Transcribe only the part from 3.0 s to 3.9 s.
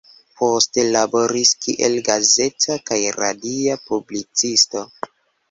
radia